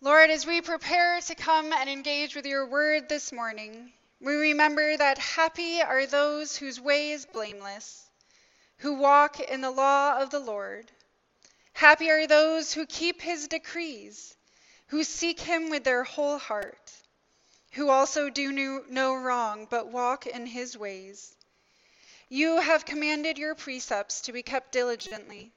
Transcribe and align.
Lord, 0.00 0.30
as 0.30 0.46
we 0.46 0.60
prepare 0.60 1.20
to 1.20 1.34
come 1.34 1.72
and 1.72 1.90
engage 1.90 2.36
with 2.36 2.46
your 2.46 2.66
word 2.66 3.08
this 3.08 3.32
morning, 3.32 3.92
we 4.20 4.32
remember 4.34 4.96
that 4.96 5.18
happy 5.18 5.82
are 5.82 6.06
those 6.06 6.56
whose 6.56 6.80
way 6.80 7.10
is 7.10 7.26
blameless, 7.26 8.08
who 8.76 8.94
walk 8.94 9.40
in 9.40 9.60
the 9.60 9.72
law 9.72 10.20
of 10.20 10.30
the 10.30 10.38
Lord. 10.38 10.92
Happy 11.72 12.10
are 12.12 12.28
those 12.28 12.72
who 12.72 12.86
keep 12.86 13.20
his 13.20 13.48
decrees, 13.48 14.36
who 14.86 15.02
seek 15.02 15.40
him 15.40 15.68
with 15.68 15.82
their 15.82 16.04
whole 16.04 16.38
heart, 16.38 16.92
who 17.72 17.90
also 17.90 18.30
do 18.30 18.84
no 18.88 19.14
wrong 19.16 19.66
but 19.68 19.88
walk 19.88 20.28
in 20.28 20.46
his 20.46 20.78
ways. 20.78 21.34
You 22.28 22.60
have 22.60 22.84
commanded 22.84 23.36
your 23.36 23.56
precepts 23.56 24.20
to 24.22 24.32
be 24.32 24.44
kept 24.44 24.70
diligently. 24.70 25.52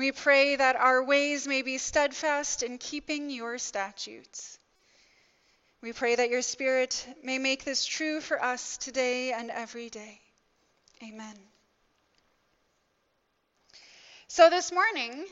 We 0.00 0.12
pray 0.12 0.56
that 0.56 0.76
our 0.76 1.04
ways 1.04 1.46
may 1.46 1.60
be 1.60 1.76
steadfast 1.76 2.62
in 2.62 2.78
keeping 2.78 3.28
your 3.28 3.58
statutes. 3.58 4.58
We 5.82 5.92
pray 5.92 6.14
that 6.14 6.30
your 6.30 6.40
Spirit 6.40 7.06
may 7.22 7.36
make 7.36 7.66
this 7.66 7.84
true 7.84 8.22
for 8.22 8.42
us 8.42 8.78
today 8.78 9.32
and 9.32 9.50
every 9.50 9.90
day. 9.90 10.18
Amen. 11.02 11.34
So 14.26 14.48
this 14.48 14.72
morning, 14.72 15.26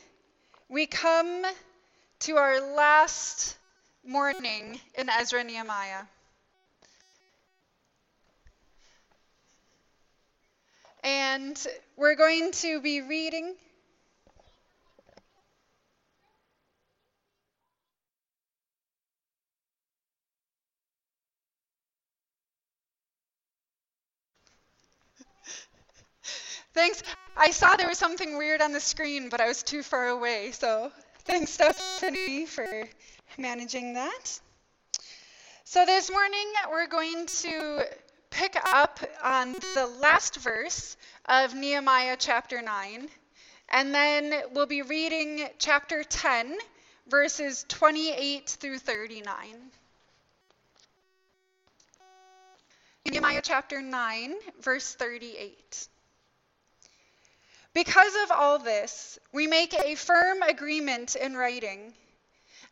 we 0.69 0.85
come 0.85 1.47
to 2.19 2.37
our 2.37 2.61
last 2.61 3.57
morning 4.05 4.79
in 4.99 5.09
Ezra 5.09 5.45
Nehemiah. 5.45 6.05
And 11.03 11.67
we're 11.97 12.17
going 12.17 12.53
to 12.53 12.83
be 12.83 13.01
reading 13.01 13.55
Thanks. 26.79 27.03
I 27.41 27.53
saw 27.53 27.77
there 27.77 27.87
was 27.87 27.99
something 27.99 28.37
weird 28.37 28.61
on 28.61 28.73
the 28.73 28.81
screen, 28.81 29.29
but 29.29 29.41
I 29.41 29.47
was 29.47 29.63
too 29.63 29.85
far 29.85 30.09
away. 30.09 30.51
So 30.51 30.91
thanks, 31.21 31.53
Stephanie, 31.53 32.47
for 32.47 32.67
managing 33.39 33.95
that. 33.95 34.41
So 35.63 35.87
this 35.87 36.11
morning, 36.11 36.53
we're 36.69 36.89
going 36.89 37.27
to 37.27 37.83
pick 38.31 38.57
up 38.73 38.99
on 39.23 39.53
the 39.53 39.87
last 40.01 40.39
verse 40.39 40.97
of 41.27 41.55
Nehemiah 41.55 42.17
chapter 42.19 42.61
9, 42.61 43.09
and 43.69 43.95
then 43.95 44.35
we'll 44.53 44.67
be 44.67 44.83
reading 44.83 45.47
chapter 45.59 46.03
10, 46.03 46.57
verses 47.07 47.65
28 47.69 48.49
through 48.49 48.79
39. 48.79 49.35
Nehemiah 53.09 53.43
chapter 53.45 53.81
9, 53.81 54.35
verse 54.61 54.95
38. 54.95 55.89
Because 57.85 58.17
of 58.25 58.33
all 58.33 58.59
this, 58.59 59.21
we 59.31 59.47
make 59.47 59.73
a 59.73 59.95
firm 59.95 60.43
agreement 60.43 61.15
in 61.15 61.37
writing, 61.37 61.95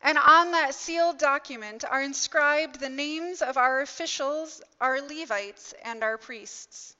and 0.02 0.18
on 0.18 0.50
that 0.50 0.74
sealed 0.74 1.18
document 1.18 1.84
are 1.84 2.02
inscribed 2.02 2.80
the 2.80 2.88
names 2.88 3.40
of 3.40 3.56
our 3.56 3.82
officials, 3.82 4.60
our 4.80 5.00
Levites, 5.00 5.74
and 5.84 6.02
our 6.02 6.18
priests. 6.18 6.96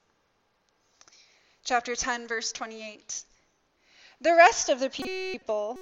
Chapter 1.65 1.97
10, 1.97 2.29
verse 2.29 2.53
28. 2.53 3.23
The 4.21 4.35
rest 4.35 4.69
of 4.69 4.79
the 4.79 4.89
people, 4.89 5.77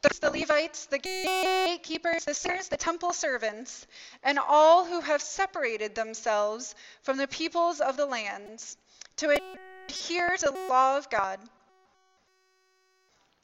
the 0.00 0.30
Levites, 0.30 0.86
the 0.86 0.96
gatekeepers, 0.96 2.24
the 2.24 2.32
singers, 2.32 2.68
the 2.68 2.78
temple 2.78 3.12
servants, 3.12 3.86
and 4.22 4.38
all 4.38 4.86
who 4.86 5.02
have 5.02 5.20
separated 5.20 5.94
themselves 5.94 6.74
from 7.02 7.18
the 7.18 7.28
peoples 7.28 7.82
of 7.82 7.98
the 7.98 8.06
lands, 8.06 8.78
to 9.16 9.38
adhere 9.86 10.34
to 10.38 10.46
the 10.46 10.66
law 10.70 10.96
of 10.96 11.10
God 11.10 11.38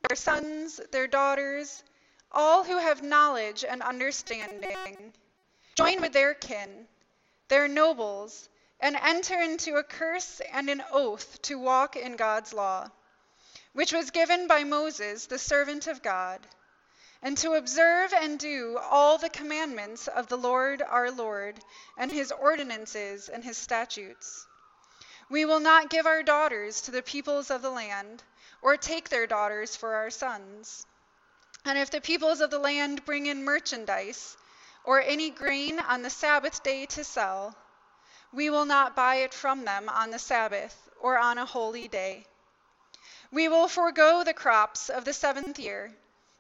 their 0.09 0.17
sons, 0.17 0.81
their 0.93 1.07
daughters, 1.07 1.83
all 2.31 2.65
who 2.65 2.77
have 2.79 3.03
knowledge 3.03 3.65
and 3.65 3.83
understanding, 3.83 5.15
join 5.77 6.01
with 6.01 6.13
their 6.13 6.35
kin, 6.35 6.87
their 7.49 7.69
nobles, 7.69 8.49
and 8.81 8.97
enter 8.97 9.41
into 9.41 9.77
a 9.77 9.83
curse 9.83 10.41
and 10.53 10.69
an 10.69 10.85
oath 10.91 11.41
to 11.41 11.59
walk 11.59 11.97
in 11.97 12.17
God's 12.17 12.53
law, 12.53 12.91
which 13.73 13.93
was 13.93 14.11
given 14.11 14.47
by 14.47 14.63
Moses, 14.63 15.27
the 15.27 15.39
servant 15.39 15.87
of 15.87 16.03
God, 16.03 16.47
and 17.23 17.39
to 17.39 17.55
observe 17.55 18.13
and 18.13 18.39
do 18.39 18.79
all 18.79 19.17
the 19.17 19.31
commandments 19.31 20.07
of 20.07 20.27
the 20.27 20.37
Lord 20.37 20.83
our 20.83 21.11
Lord, 21.11 21.59
and 21.97 22.13
his 22.13 22.31
ordinances 22.31 23.31
and 23.31 23.43
his 23.43 23.57
statutes. 23.57 24.47
We 25.31 25.47
will 25.47 25.61
not 25.61 25.89
give 25.89 26.07
our 26.07 26.23
daughters 26.23 26.83
to 26.83 26.91
the 26.91 27.03
peoples 27.03 27.51
of 27.51 27.63
the 27.63 27.71
land 27.71 28.23
or 28.65 28.79
take 28.79 29.11
their 29.11 29.27
daughters 29.27 29.77
for 29.77 29.95
our 29.95 30.09
sons. 30.09 30.87
And 31.67 31.77
if 31.79 31.91
the 31.91 32.01
peoples 32.01 32.41
of 32.41 32.51
the 32.51 32.59
land 32.59 33.05
bring 33.05 33.27
in 33.27 33.45
merchandise 33.45 34.39
or 34.85 35.03
any 35.03 35.29
grain 35.29 35.79
on 35.79 36.01
the 36.01 36.09
Sabbath 36.09 36.63
day 36.63 36.87
to 36.87 37.05
sell, 37.05 37.55
we 38.33 38.49
will 38.49 38.65
not 38.65 38.97
buy 38.97 39.17
it 39.17 39.35
from 39.35 39.67
them 39.67 39.91
on 39.91 40.11
the 40.11 40.19
Sabbath 40.19 40.75
or 40.99 41.19
on 41.19 41.37
a 41.37 41.45
holy 41.45 41.89
day. 41.89 42.25
We 43.31 43.49
will 43.49 43.69
forego 43.69 44.25
the 44.25 44.33
crops 44.33 44.89
of 44.89 45.05
the 45.05 45.13
seventh 45.13 45.59
year 45.59 45.95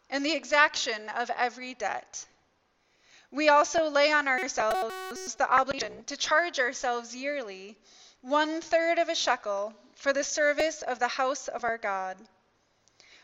and 0.09 0.25
the 0.25 0.33
exaction 0.33 1.11
of 1.11 1.29
every 1.29 1.75
debt. 1.75 2.25
We 3.31 3.51
also 3.51 3.91
lay 3.91 4.13
on 4.13 4.29
ourselves 4.29 5.34
the 5.34 5.53
obligation 5.53 6.05
to 6.05 6.17
charge 6.17 6.59
ourselves 6.59 7.15
yearly 7.15 7.77
one 8.23 8.63
third 8.63 8.99
of 8.99 9.11
a 9.11 9.15
shekel 9.15 9.75
for 9.94 10.12
the 10.12 10.25
service 10.25 10.82
of 10.82 10.99
the 10.99 11.09
house 11.09 11.49
of 11.49 11.65
our 11.65 11.78
God, 11.78 12.16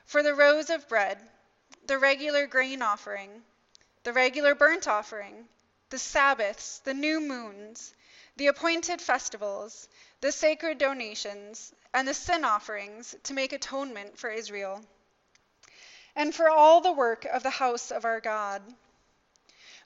for 0.04 0.22
the 0.22 0.34
rows 0.34 0.70
of 0.70 0.88
bread, 0.88 1.18
the 1.86 1.98
regular 1.98 2.46
grain 2.46 2.82
offering, 2.82 3.42
the 4.02 4.12
regular 4.12 4.54
burnt 4.54 4.88
offering, 4.88 5.48
the 5.90 5.98
Sabbaths, 5.98 6.78
the 6.84 6.94
new 6.94 7.20
moons, 7.20 7.92
the 8.36 8.46
appointed 8.46 9.02
festivals, 9.02 9.88
the 10.20 10.32
sacred 10.32 10.78
donations, 10.78 11.72
and 11.92 12.06
the 12.06 12.14
sin 12.14 12.44
offerings 12.44 13.14
to 13.24 13.34
make 13.34 13.52
atonement 13.52 14.18
for 14.18 14.30
Israel, 14.30 14.82
and 16.14 16.34
for 16.34 16.48
all 16.48 16.80
the 16.80 16.92
work 16.92 17.24
of 17.24 17.42
the 17.42 17.50
house 17.50 17.90
of 17.90 18.04
our 18.04 18.20
God. 18.20 18.62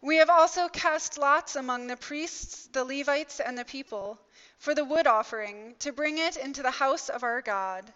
We 0.00 0.16
have 0.16 0.28
also 0.28 0.68
cast 0.68 1.16
lots 1.16 1.56
among 1.56 1.86
the 1.86 1.96
priests, 1.96 2.66
the 2.66 2.84
Levites, 2.84 3.40
and 3.40 3.56
the 3.56 3.64
people 3.64 4.20
for 4.58 4.74
the 4.74 4.84
wood 4.84 5.06
offering 5.06 5.74
to 5.78 5.92
bring 5.92 6.18
it 6.18 6.36
into 6.36 6.62
the 6.62 6.70
house 6.70 7.08
of 7.08 7.22
our 7.22 7.40
God 7.42 7.92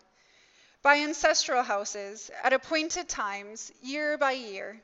by 0.83 0.99
ancestral 0.99 1.63
houses 1.63 2.31
at 2.43 2.53
appointed 2.53 3.09
times, 3.09 3.73
year 3.83 4.17
by 4.17 4.33
year, 4.33 4.81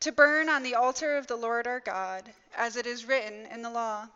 to 0.00 0.12
burn 0.12 0.48
on 0.48 0.62
the 0.62 0.74
altar 0.74 1.16
of 1.16 1.26
the 1.26 1.36
Lord 1.36 1.66
our 1.66 1.80
God, 1.80 2.32
as 2.56 2.76
it 2.76 2.86
is 2.86 3.04
written 3.04 3.46
in 3.46 3.62
the 3.62 3.70
law. 3.70 4.08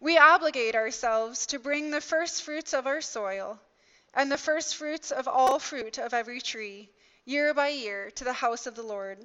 We 0.00 0.18
obligate 0.18 0.74
ourselves 0.74 1.46
to 1.46 1.58
bring 1.58 1.90
the 1.90 2.00
first 2.00 2.42
fruits 2.42 2.72
of 2.72 2.86
our 2.86 3.00
soil 3.00 3.60
and 4.14 4.30
the 4.30 4.38
first 4.38 4.76
fruits 4.76 5.10
of 5.10 5.28
all 5.28 5.58
fruit 5.58 5.98
of 5.98 6.14
every 6.14 6.40
tree, 6.40 6.90
year 7.24 7.52
by 7.54 7.68
year, 7.68 8.10
to 8.12 8.24
the 8.24 8.32
house 8.32 8.66
of 8.66 8.74
the 8.74 8.82
Lord. 8.82 9.18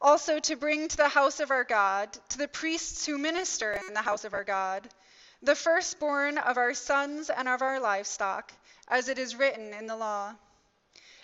Also, 0.00 0.38
to 0.40 0.56
bring 0.56 0.88
to 0.88 0.96
the 0.96 1.08
house 1.08 1.40
of 1.40 1.50
our 1.50 1.64
God, 1.64 2.16
to 2.30 2.38
the 2.38 2.48
priests 2.48 3.04
who 3.04 3.18
minister 3.18 3.72
in 3.86 3.92
the 3.92 4.02
house 4.02 4.24
of 4.24 4.32
our 4.32 4.44
God, 4.44 4.88
the 5.42 5.54
firstborn 5.56 6.36
of 6.36 6.58
our 6.58 6.74
sons 6.74 7.30
and 7.30 7.48
of 7.48 7.62
our 7.62 7.80
livestock, 7.80 8.52
as 8.88 9.08
it 9.08 9.18
is 9.18 9.34
written 9.34 9.72
in 9.72 9.86
the 9.86 9.96
law, 9.96 10.34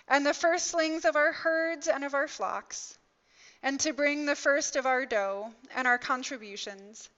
and 0.07 0.25
the 0.25 0.33
firstlings 0.33 1.05
of 1.05 1.15
our 1.15 1.31
herds 1.31 1.87
and 1.87 2.03
of 2.03 2.15
our 2.15 2.27
flocks, 2.27 2.97
and 3.61 3.79
to 3.79 3.93
bring 3.93 4.25
the 4.25 4.35
first 4.35 4.75
of 4.75 4.87
our 4.87 5.05
dough 5.05 5.53
and 5.75 5.87
our 5.87 5.99
contributions, 5.99 7.09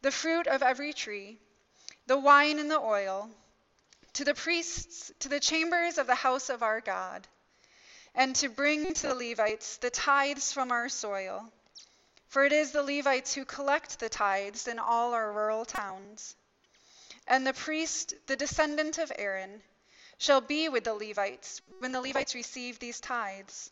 the 0.00 0.10
fruit 0.10 0.46
of 0.46 0.62
every 0.62 0.94
tree, 0.94 1.38
the 2.06 2.16
wine 2.16 2.58
and 2.58 2.70
the 2.70 2.80
oil, 2.80 3.30
to 4.14 4.24
the 4.24 4.34
priests, 4.34 5.12
to 5.18 5.28
the 5.28 5.40
chambers 5.40 5.98
of 5.98 6.06
the 6.06 6.14
house 6.14 6.48
of 6.48 6.62
our 6.62 6.80
God, 6.80 7.28
and 8.14 8.34
to 8.34 8.48
bring 8.48 8.94
to 8.94 9.08
the 9.08 9.14
Levites 9.14 9.76
the 9.76 9.90
tithes 9.90 10.52
from 10.52 10.72
our 10.72 10.88
soil. 10.88 11.52
For 12.28 12.44
it 12.44 12.52
is 12.52 12.72
the 12.72 12.82
Levites 12.82 13.34
who 13.34 13.44
collect 13.44 14.00
the 14.00 14.08
tithes 14.08 14.66
in 14.66 14.78
all 14.78 15.12
our 15.12 15.32
rural 15.32 15.66
towns. 15.66 16.34
And 17.26 17.46
the 17.46 17.52
priest, 17.52 18.14
the 18.26 18.36
descendant 18.36 18.98
of 18.98 19.12
Aaron, 19.16 19.62
shall 20.18 20.40
be 20.40 20.68
with 20.68 20.84
the 20.84 20.94
Levites 20.94 21.60
when 21.78 21.92
the 21.92 22.00
Levites 22.00 22.34
receive 22.34 22.78
these 22.78 23.00
tithes. 23.00 23.70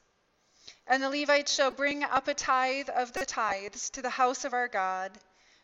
And 0.86 1.02
the 1.02 1.10
Levites 1.10 1.52
shall 1.52 1.70
bring 1.70 2.02
up 2.02 2.28
a 2.28 2.34
tithe 2.34 2.90
of 2.90 3.12
the 3.12 3.24
tithes 3.24 3.90
to 3.90 4.02
the 4.02 4.10
house 4.10 4.44
of 4.44 4.52
our 4.54 4.68
God, 4.68 5.18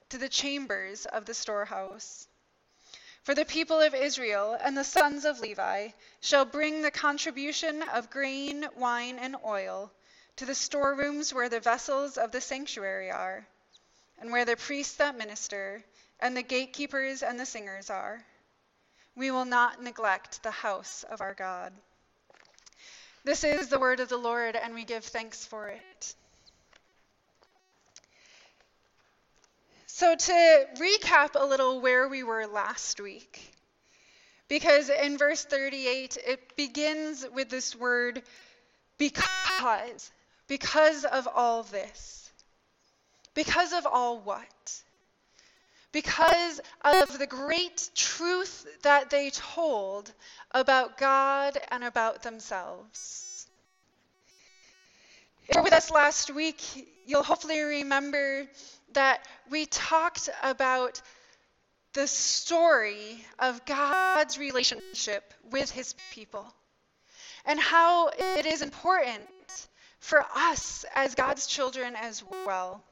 to 0.09 0.19
the 0.19 0.29
chambers 0.29 1.07
of 1.07 1.25
the 1.25 1.35
storehouse. 1.35 2.29
For 3.23 3.35
the 3.35 3.45
people 3.45 3.81
of 3.81 3.95
Israel 3.95 4.57
and 4.61 4.77
the 4.77 4.85
sons 4.85 5.25
of 5.25 5.41
Levi 5.41 5.91
shall 6.21 6.45
bring 6.45 6.81
the 6.83 6.91
contribution 6.91 7.83
of 7.83 8.09
grain, 8.09 8.69
wine, 8.77 9.19
and 9.19 9.37
oil 9.45 9.93
to 10.37 10.47
the 10.47 10.55
storerooms 10.55 11.35
where 11.35 11.49
the 11.49 11.61
vessels 11.61 12.17
of 12.17 12.33
the 12.33 12.41
sanctuary 12.41 13.11
are, 13.11 13.47
and 14.19 14.31
where 14.33 14.47
the 14.47 14.57
priests 14.57 14.95
that 14.95 15.17
minister, 15.17 15.85
and 16.21 16.37
the 16.37 16.43
gatekeepers 16.43 17.23
and 17.23 17.39
the 17.39 17.47
singers 17.47 17.91
are. 17.91 18.21
We 19.17 19.31
will 19.31 19.45
not 19.45 19.83
neglect 19.83 20.43
the 20.43 20.51
house 20.51 21.05
of 21.11 21.21
our 21.21 21.35
God. 21.35 21.73
This 23.25 23.45
is 23.45 23.69
the 23.69 23.79
word 23.79 24.01
of 24.01 24.09
the 24.09 24.17
Lord, 24.17 24.57
and 24.57 24.75
we 24.75 24.85
give 24.85 25.05
thanks 25.05 25.45
for 25.45 25.69
it. 25.69 26.15
So, 29.87 30.15
to 30.15 30.67
recap 30.79 31.35
a 31.35 31.45
little 31.45 31.81
where 31.81 32.09
we 32.09 32.23
were 32.23 32.47
last 32.47 33.01
week, 33.01 33.53
because 34.49 34.89
in 34.89 35.19
verse 35.19 35.45
38, 35.45 36.17
it 36.27 36.57
begins 36.57 37.27
with 37.35 37.51
this 37.51 37.77
word 37.77 38.23
because. 38.97 40.11
Because 40.51 41.05
of 41.05 41.29
all 41.33 41.63
this. 41.63 42.29
Because 43.35 43.73
of 43.73 43.87
all 43.87 44.19
what? 44.19 44.83
Because 45.93 46.61
of 46.83 47.19
the 47.19 47.27
great 47.27 47.91
truth 47.95 48.67
that 48.83 49.11
they 49.11 49.31
told 49.31 50.13
about 50.53 50.99
God 50.99 51.59
and 51.71 51.83
about 51.83 52.23
themselves. 52.23 53.47
If 55.43 55.57
you 55.57 55.61
were 55.61 55.65
with 55.65 55.73
us 55.73 55.91
last 55.91 56.31
week, 56.31 56.63
you'll 57.07 57.25
hopefully 57.25 57.61
remember 57.61 58.47
that 58.93 59.27
we 59.51 59.67
talked 59.67 60.29
about 60.43 61.03
the 61.93 62.07
story 62.07 63.25
of 63.39 63.65
God's 63.65 64.39
relationship 64.39 65.35
with 65.51 65.71
his 65.71 65.95
people 66.13 66.47
and 67.45 67.59
how 67.59 68.11
it 68.37 68.47
is 68.47 68.63
important 68.63 69.23
for 69.99 70.25
us 70.35 70.85
as 70.95 71.15
God's 71.15 71.47
children 71.47 71.95
as 71.97 72.23
well 72.47 72.83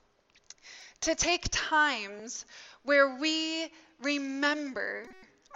to 1.03 1.15
take 1.15 1.47
times 1.51 2.45
where 2.89 3.17
we 3.17 3.69
remember 4.01 5.05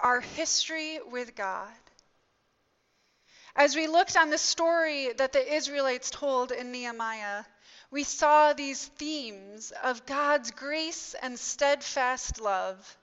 our 0.02 0.20
history 0.20 0.98
with 1.10 1.34
God. 1.34 1.72
As 3.56 3.74
we 3.74 3.86
looked 3.86 4.18
on 4.18 4.28
the 4.28 4.36
story 4.36 5.14
that 5.14 5.32
the 5.32 5.54
Israelites 5.54 6.10
told 6.10 6.52
in 6.52 6.70
Nehemiah, 6.70 7.44
we 7.90 8.04
saw 8.04 8.52
these 8.52 8.84
themes 8.84 9.72
of 9.82 10.04
God's 10.04 10.50
grace 10.50 11.14
and 11.22 11.38
steadfast 11.38 12.38
love, 12.38 12.98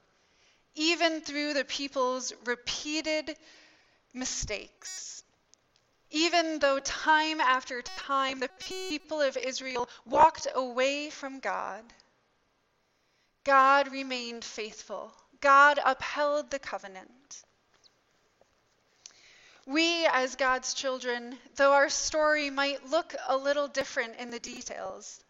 even 0.75 1.21
through 1.21 1.55
the 1.55 1.65
people's 1.65 2.31
repeated 2.45 3.35
mistakes. 4.13 5.23
Even 6.11 6.59
though 6.59 6.77
time 6.77 7.41
after 7.41 7.81
time 7.81 8.39
the 8.39 8.51
people 8.59 9.21
of 9.21 9.37
Israel 9.37 9.89
walked 10.05 10.47
away 10.53 11.09
from 11.09 11.39
God, 11.39 11.83
God 13.43 13.91
remained 13.91 14.43
faithful. 14.43 15.13
God 15.41 15.79
upheld 15.83 16.51
the 16.51 16.59
covenant. 16.59 17.43
We, 19.65 20.05
as 20.07 20.35
God's 20.35 20.73
children, 20.73 21.37
though 21.55 21.73
our 21.73 21.89
story 21.89 22.49
might 22.49 22.89
look 22.89 23.15
a 23.27 23.37
little 23.37 23.67
different 23.67 24.17
in 24.17 24.31
the 24.31 24.39
details, 24.39 25.23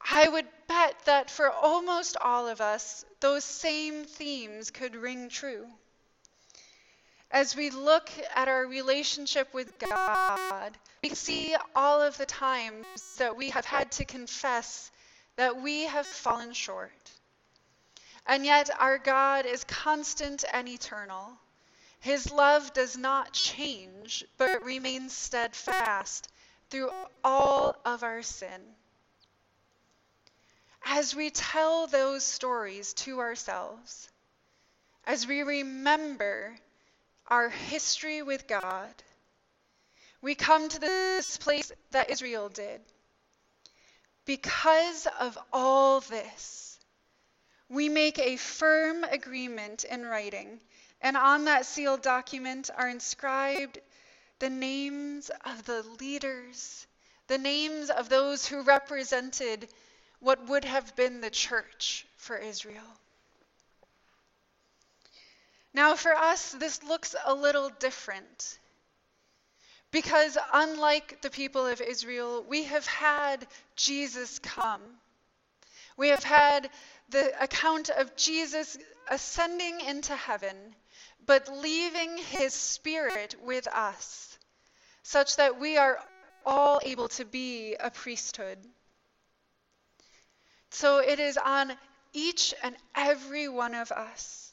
I 0.00 0.28
would 0.28 0.48
bet 0.66 1.04
that 1.04 1.30
for 1.30 1.50
almost 1.50 2.16
all 2.16 2.48
of 2.48 2.60
us, 2.60 3.04
those 3.20 3.44
same 3.44 4.04
themes 4.04 4.70
could 4.70 4.96
ring 4.96 5.28
true 5.28 5.66
as 7.34 7.56
we 7.56 7.68
look 7.70 8.08
at 8.36 8.46
our 8.46 8.64
relationship 8.64 9.52
with 9.52 9.76
God, 9.80 10.78
we 11.02 11.10
see 11.10 11.56
all 11.74 12.00
of 12.00 12.16
the 12.16 12.26
times 12.26 12.86
that 13.18 13.36
we 13.36 13.50
have 13.50 13.64
had 13.64 13.90
to 13.92 14.04
confess 14.04 14.92
that 15.36 15.60
we 15.60 15.82
have 15.84 16.06
fallen 16.06 16.52
short. 16.52 17.10
And 18.26 18.44
yet, 18.44 18.70
our 18.78 18.98
God 18.98 19.46
is 19.46 19.64
constant 19.64 20.44
and 20.52 20.68
eternal. 20.68 21.32
His 22.00 22.30
love 22.30 22.72
does 22.72 22.96
not 22.96 23.32
change, 23.32 24.24
but 24.38 24.62
remains 24.62 25.12
steadfast 25.12 26.28
through 26.70 26.90
all 27.22 27.76
of 27.84 28.02
our 28.02 28.22
sin. 28.22 28.60
As 30.84 31.14
we 31.14 31.30
tell 31.30 31.86
those 31.86 32.22
stories 32.22 32.92
to 32.94 33.20
ourselves, 33.20 34.08
as 35.06 35.26
we 35.26 35.42
remember 35.42 36.54
our 37.28 37.48
history 37.48 38.22
with 38.22 38.46
God, 38.46 38.94
we 40.20 40.34
come 40.34 40.68
to 40.68 40.78
this 40.78 41.36
place 41.38 41.72
that 41.90 42.10
Israel 42.10 42.48
did. 42.48 42.80
Because 44.24 45.06
of 45.20 45.38
all 45.52 46.00
this, 46.00 46.78
we 47.68 47.88
make 47.88 48.18
a 48.18 48.36
firm 48.36 49.04
agreement 49.04 49.84
in 49.84 50.04
writing, 50.06 50.60
and 51.00 51.16
on 51.16 51.44
that 51.44 51.66
sealed 51.66 52.02
document 52.02 52.70
are 52.74 52.88
inscribed 52.88 53.78
the 54.38 54.50
names 54.50 55.30
of 55.44 55.64
the 55.64 55.82
leaders, 56.00 56.86
the 57.26 57.38
names 57.38 57.90
of 57.90 58.08
those 58.08 58.46
who 58.46 58.62
represented 58.62 59.68
what 60.20 60.48
would 60.48 60.64
have 60.64 60.96
been 60.96 61.20
the 61.20 61.30
church 61.30 62.06
for 62.16 62.36
Israel. 62.36 62.98
Now, 65.74 65.96
for 65.96 66.14
us, 66.14 66.52
this 66.52 66.82
looks 66.82 67.14
a 67.24 67.34
little 67.34 67.68
different. 67.68 68.58
Because 69.94 70.36
unlike 70.52 71.22
the 71.22 71.30
people 71.30 71.68
of 71.68 71.80
Israel, 71.80 72.44
we 72.48 72.64
have 72.64 72.84
had 72.84 73.46
Jesus 73.76 74.40
come. 74.40 74.82
We 75.96 76.08
have 76.08 76.24
had 76.24 76.68
the 77.10 77.40
account 77.40 77.90
of 77.90 78.16
Jesus 78.16 78.76
ascending 79.08 79.80
into 79.82 80.16
heaven, 80.16 80.56
but 81.24 81.46
leaving 81.46 82.16
his 82.16 82.52
spirit 82.52 83.36
with 83.44 83.68
us, 83.68 84.36
such 85.04 85.36
that 85.36 85.60
we 85.60 85.76
are 85.76 86.00
all 86.44 86.80
able 86.82 87.06
to 87.10 87.24
be 87.24 87.76
a 87.76 87.92
priesthood. 87.92 88.58
So 90.70 90.98
it 90.98 91.20
is 91.20 91.36
on 91.36 91.72
each 92.12 92.52
and 92.64 92.74
every 92.96 93.46
one 93.46 93.76
of 93.76 93.92
us 93.92 94.52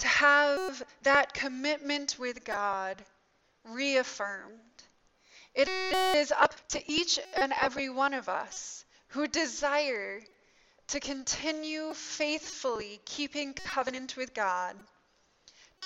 to 0.00 0.06
have 0.06 0.82
that 1.04 1.32
commitment 1.32 2.18
with 2.18 2.44
God 2.44 3.02
reaffirmed. 3.68 4.60
It 5.54 5.68
is 6.16 6.32
up 6.32 6.54
to 6.68 6.90
each 6.90 7.18
and 7.36 7.52
every 7.60 7.88
one 7.88 8.14
of 8.14 8.28
us 8.28 8.84
who 9.08 9.26
desire 9.26 10.20
to 10.88 11.00
continue 11.00 11.92
faithfully 11.94 13.00
keeping 13.04 13.54
covenant 13.54 14.16
with 14.16 14.34
God 14.34 14.76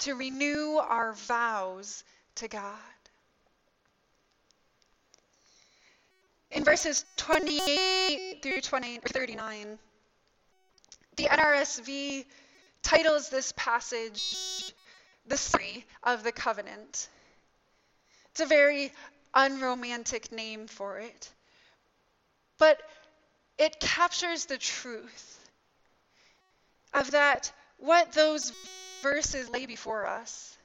to 0.00 0.14
renew 0.14 0.76
our 0.76 1.12
vows 1.12 2.04
to 2.36 2.48
God. 2.48 2.76
In 6.50 6.64
verses 6.64 7.04
28 7.16 8.42
through 8.42 8.60
20, 8.60 8.98
39, 8.98 9.78
the 11.16 11.24
NRSV 11.24 12.24
titles 12.82 13.28
this 13.28 13.52
passage 13.56 14.74
The 15.26 15.36
Story 15.36 15.86
of 16.02 16.24
the 16.24 16.32
Covenant. 16.32 17.08
It's 18.40 18.50
a 18.50 18.56
very 18.56 18.90
unromantic 19.34 20.32
name 20.32 20.66
for 20.66 20.98
it, 20.98 21.30
but 22.56 22.80
it 23.58 23.78
captures 23.78 24.46
the 24.46 24.56
truth 24.56 25.50
of 26.94 27.10
that 27.10 27.52
what 27.76 28.12
those 28.12 28.50
verses 29.02 29.50
lay 29.50 29.66
before 29.66 30.06
us 30.06 30.56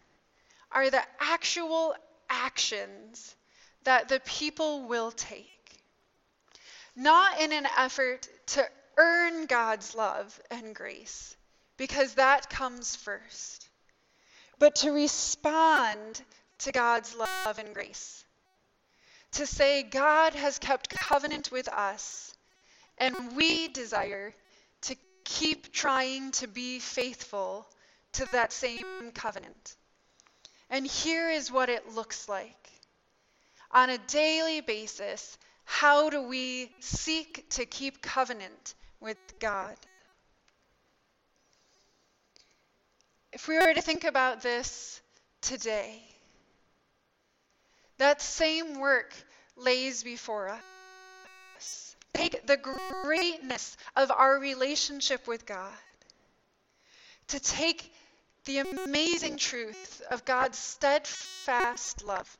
are 0.71 0.89
the 0.89 1.03
actual 1.19 1.95
actions 2.29 3.35
that 3.83 4.07
the 4.07 4.21
people 4.21 4.83
will 4.83 5.11
take. 5.11 5.83
Not 6.95 7.41
in 7.41 7.51
an 7.51 7.67
effort 7.77 8.29
to 8.53 8.65
earn 8.95 9.47
God's 9.47 9.93
love 9.93 10.39
and 10.49 10.73
grace, 10.73 11.35
because 11.75 12.13
that 12.13 12.49
comes 12.49 12.95
first. 12.95 13.67
But 14.59 14.75
to 14.77 14.91
respond 14.91 16.21
to 16.59 16.71
God's 16.71 17.15
love 17.15 17.59
and 17.59 17.73
grace, 17.73 18.23
to 19.33 19.45
say, 19.45 19.83
God 19.83 20.33
has 20.33 20.59
kept 20.59 20.89
covenant 20.89 21.51
with 21.51 21.67
us, 21.67 22.33
and 22.97 23.35
we 23.35 23.67
desire 23.67 24.33
to 24.81 24.95
keep 25.23 25.73
trying 25.73 26.31
to 26.31 26.47
be 26.47 26.79
faithful 26.79 27.67
to 28.13 28.25
that 28.31 28.53
same 28.53 29.11
covenant. 29.13 29.75
And 30.69 30.87
here 30.87 31.29
is 31.29 31.51
what 31.51 31.69
it 31.69 31.93
looks 31.93 32.29
like. 32.29 32.69
On 33.71 33.89
a 33.89 33.97
daily 33.97 34.61
basis, 34.61 35.37
how 35.65 36.09
do 36.09 36.21
we 36.21 36.71
seek 36.79 37.49
to 37.51 37.65
keep 37.65 38.01
covenant 38.01 38.75
with 38.99 39.17
God? 39.39 39.75
If 43.33 43.49
we 43.49 43.57
were 43.57 43.73
to 43.73 43.81
think 43.81 44.05
about 44.05 44.41
this 44.41 45.01
today, 45.41 46.01
that 47.97 48.21
same 48.21 48.79
work 48.79 49.13
lays 49.55 50.03
before 50.03 50.49
us. 50.49 51.95
Take 52.13 52.47
the 52.47 52.57
greatness 53.03 53.75
of 53.95 54.11
our 54.11 54.39
relationship 54.39 55.27
with 55.27 55.45
God. 55.45 55.71
To 57.29 57.39
take 57.39 57.91
the 58.45 58.59
amazing 58.59 59.37
truth 59.37 60.01
of 60.11 60.23
God's 60.23 60.57
steadfast 60.57 62.05
love. 62.05 62.37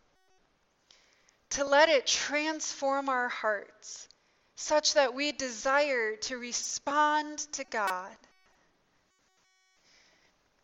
To 1.52 1.66
let 1.66 1.90
it 1.90 2.06
transform 2.06 3.10
our 3.10 3.30
hearts 3.30 4.08
such 4.56 4.94
that 4.94 5.14
we 5.14 5.32
desire 5.32 6.16
to 6.16 6.38
respond 6.38 7.40
to 7.54 7.66
God. 7.66 8.16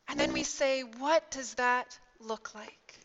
And 0.08 0.20
then 0.20 0.34
we 0.34 0.44
say, 0.44 0.82
what 0.82 1.30
does 1.32 1.56
that 1.56 1.98
look 2.20 2.54
like? 2.56 3.01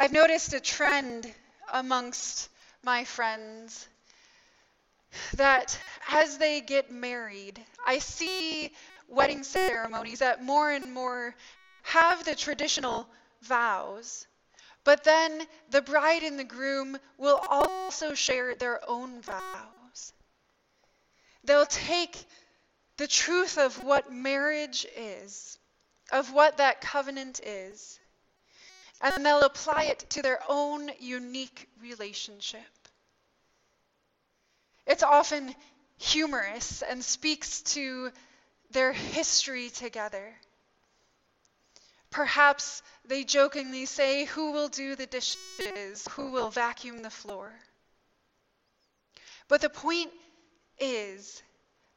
I've 0.00 0.12
noticed 0.12 0.52
a 0.52 0.60
trend 0.60 1.26
amongst 1.72 2.48
my 2.84 3.04
friends 3.04 3.88
that 5.34 5.76
as 6.08 6.38
they 6.38 6.60
get 6.60 6.92
married, 6.92 7.60
I 7.84 7.98
see 7.98 8.72
wedding 9.08 9.42
ceremonies 9.42 10.20
that 10.20 10.44
more 10.44 10.70
and 10.70 10.94
more 10.94 11.34
have 11.82 12.24
the 12.24 12.36
traditional 12.36 13.08
vows, 13.42 14.26
but 14.84 15.02
then 15.02 15.42
the 15.70 15.82
bride 15.82 16.22
and 16.22 16.38
the 16.38 16.44
groom 16.44 16.96
will 17.16 17.42
also 17.48 18.14
share 18.14 18.54
their 18.54 18.80
own 18.88 19.20
vows. 19.20 20.12
They'll 21.42 21.66
take 21.66 22.24
the 22.98 23.08
truth 23.08 23.58
of 23.58 23.82
what 23.82 24.12
marriage 24.12 24.86
is, 24.96 25.58
of 26.12 26.32
what 26.32 26.58
that 26.58 26.80
covenant 26.80 27.40
is, 27.42 27.98
and 29.00 29.24
they'll 29.24 29.42
apply 29.42 29.84
it 29.84 30.10
to 30.10 30.22
their 30.22 30.40
own 30.48 30.90
unique 30.98 31.68
relationship. 31.80 32.60
It's 34.86 35.02
often 35.02 35.54
humorous 35.98 36.82
and 36.82 37.04
speaks 37.04 37.62
to 37.74 38.10
their 38.70 38.92
history 38.92 39.70
together. 39.70 40.34
Perhaps 42.10 42.82
they 43.04 43.24
jokingly 43.24 43.84
say, 43.86 44.24
Who 44.24 44.52
will 44.52 44.68
do 44.68 44.96
the 44.96 45.06
dishes? 45.06 46.06
Who 46.12 46.30
will 46.30 46.50
vacuum 46.50 47.02
the 47.02 47.10
floor? 47.10 47.52
But 49.48 49.60
the 49.60 49.70
point 49.70 50.10
is 50.78 51.42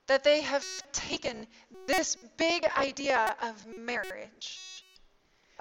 that 0.08 0.24
they 0.24 0.41
have 0.41 0.65
taken 0.91 1.48
this 1.88 2.15
big 2.38 2.65
idea 2.77 3.36
of 3.41 3.65
marriage, 3.65 4.60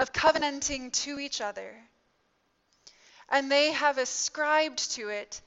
of 0.01 0.15
covenanting 0.15 0.91
to 0.91 1.19
each 1.19 1.43
other, 1.43 1.77
and 3.29 3.53
they 3.53 3.71
have 3.71 3.99
ascribed 3.99 4.93
to 4.93 5.11
it 5.11 5.43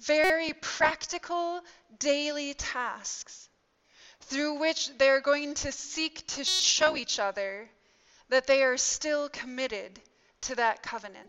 very 0.00 0.54
practical 0.62 1.60
daily 1.98 2.54
tasks 2.54 3.50
through 4.22 4.54
which 4.58 4.90
they're 4.96 5.20
going 5.20 5.52
to 5.52 5.70
seek 5.70 6.26
to 6.26 6.42
show 6.42 6.96
each 6.96 7.18
other 7.18 7.68
that 8.30 8.46
they 8.46 8.62
are 8.62 8.78
still 8.78 9.28
committed 9.28 10.00
to 10.40 10.54
that 10.54 10.82
covenant. 10.82 11.28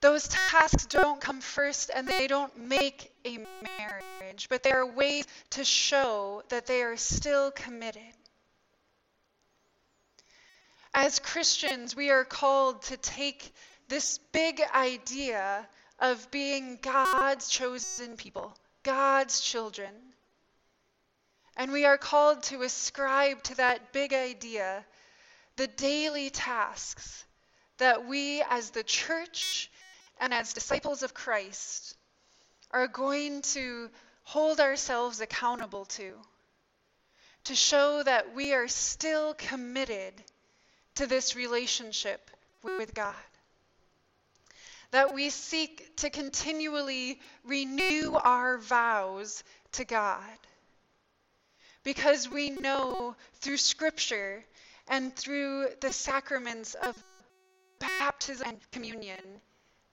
Those 0.00 0.28
tasks 0.28 0.86
don't 0.86 1.20
come 1.20 1.40
first 1.40 1.90
and 1.92 2.06
they 2.06 2.28
don't 2.28 2.56
make 2.56 3.12
a 3.24 3.38
marriage, 3.78 4.48
but 4.48 4.62
they 4.62 4.70
are 4.70 4.86
ways 4.86 5.26
to 5.50 5.64
show 5.64 6.42
that 6.50 6.66
they 6.66 6.82
are 6.82 6.96
still 6.96 7.50
committed. 7.50 8.02
As 10.98 11.18
Christians, 11.18 11.94
we 11.94 12.10
are 12.10 12.24
called 12.24 12.80
to 12.84 12.96
take 12.96 13.52
this 13.86 14.16
big 14.32 14.62
idea 14.74 15.68
of 15.98 16.30
being 16.30 16.78
God's 16.80 17.50
chosen 17.50 18.16
people, 18.16 18.56
God's 18.82 19.40
children, 19.40 19.92
and 21.54 21.70
we 21.70 21.84
are 21.84 21.98
called 21.98 22.44
to 22.44 22.62
ascribe 22.62 23.42
to 23.42 23.56
that 23.56 23.92
big 23.92 24.14
idea 24.14 24.86
the 25.56 25.66
daily 25.66 26.30
tasks 26.30 27.26
that 27.76 28.06
we, 28.06 28.42
as 28.48 28.70
the 28.70 28.82
church 28.82 29.70
and 30.18 30.32
as 30.32 30.54
disciples 30.54 31.02
of 31.02 31.12
Christ, 31.12 31.94
are 32.70 32.88
going 32.88 33.42
to 33.42 33.90
hold 34.22 34.60
ourselves 34.60 35.20
accountable 35.20 35.84
to, 35.84 36.14
to 37.44 37.54
show 37.54 38.02
that 38.02 38.34
we 38.34 38.54
are 38.54 38.68
still 38.68 39.34
committed 39.34 40.24
to 40.96 41.06
this 41.06 41.36
relationship 41.36 42.30
with 42.62 42.94
God. 42.94 43.14
That 44.90 45.14
we 45.14 45.30
seek 45.30 45.96
to 45.96 46.10
continually 46.10 47.20
renew 47.44 48.14
our 48.14 48.58
vows 48.58 49.42
to 49.72 49.84
God 49.84 50.20
because 51.82 52.28
we 52.28 52.50
know 52.50 53.14
through 53.34 53.58
Scripture 53.58 54.44
and 54.88 55.14
through 55.14 55.68
the 55.80 55.92
sacraments 55.92 56.74
of 56.74 56.96
baptism 57.78 58.48
and 58.48 58.58
communion 58.72 59.40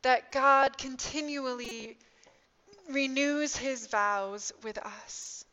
that 0.04 0.32
God 0.32 0.78
continually 0.78 1.98
renews 2.90 3.56
his 3.56 3.88
vows 3.88 4.52
with 4.64 4.78
us. 4.78 5.46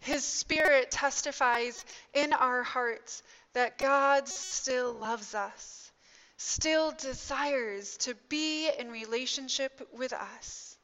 His 0.00 0.24
Spirit 0.24 0.90
testifies 0.90 1.84
in 2.14 2.32
our 2.32 2.62
hearts 2.62 3.22
that 3.58 3.76
God 3.76 4.28
still 4.28 4.92
loves 4.92 5.34
us, 5.34 5.90
still 6.36 6.92
desires 6.92 7.96
to 7.96 8.14
be 8.28 8.70
in 8.78 8.88
relationship 8.88 9.88
with 9.92 10.12
us. 10.12 10.76